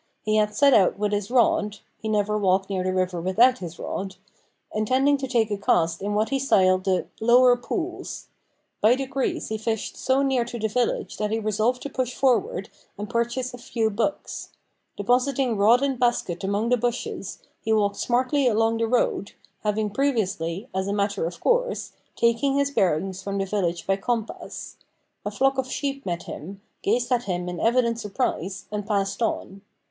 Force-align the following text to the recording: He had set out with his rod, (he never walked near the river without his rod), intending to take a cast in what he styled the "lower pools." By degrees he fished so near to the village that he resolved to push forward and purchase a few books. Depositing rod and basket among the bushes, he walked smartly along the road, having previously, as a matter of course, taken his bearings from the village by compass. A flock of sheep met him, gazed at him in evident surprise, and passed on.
He 0.23 0.37
had 0.37 0.55
set 0.55 0.73
out 0.73 0.97
with 0.97 1.11
his 1.11 1.29
rod, 1.29 1.77
(he 1.99 2.09
never 2.09 2.35
walked 2.35 2.71
near 2.71 2.83
the 2.83 2.91
river 2.91 3.21
without 3.21 3.59
his 3.59 3.77
rod), 3.77 4.15
intending 4.73 5.15
to 5.17 5.27
take 5.27 5.51
a 5.51 5.57
cast 5.57 6.01
in 6.01 6.15
what 6.15 6.29
he 6.29 6.39
styled 6.39 6.85
the 6.85 7.05
"lower 7.19 7.55
pools." 7.55 8.25
By 8.81 8.95
degrees 8.95 9.49
he 9.49 9.59
fished 9.59 9.95
so 9.95 10.23
near 10.23 10.43
to 10.43 10.57
the 10.57 10.67
village 10.69 11.17
that 11.17 11.29
he 11.29 11.37
resolved 11.37 11.83
to 11.83 11.89
push 11.91 12.15
forward 12.15 12.69
and 12.97 13.11
purchase 13.11 13.53
a 13.53 13.59
few 13.59 13.91
books. 13.91 14.49
Depositing 14.97 15.55
rod 15.55 15.83
and 15.83 15.99
basket 15.99 16.43
among 16.43 16.69
the 16.69 16.77
bushes, 16.77 17.37
he 17.63 17.71
walked 17.71 17.97
smartly 17.97 18.47
along 18.47 18.77
the 18.79 18.87
road, 18.87 19.33
having 19.63 19.91
previously, 19.91 20.67
as 20.73 20.87
a 20.87 20.93
matter 20.93 21.27
of 21.27 21.39
course, 21.39 21.91
taken 22.15 22.55
his 22.55 22.71
bearings 22.71 23.21
from 23.21 23.37
the 23.37 23.45
village 23.45 23.85
by 23.85 23.97
compass. 23.97 24.77
A 25.23 25.29
flock 25.29 25.59
of 25.59 25.67
sheep 25.71 26.07
met 26.07 26.23
him, 26.23 26.59
gazed 26.81 27.11
at 27.11 27.25
him 27.25 27.47
in 27.47 27.59
evident 27.59 27.99
surprise, 27.99 28.65
and 28.71 28.87
passed 28.87 29.21
on. 29.21 29.61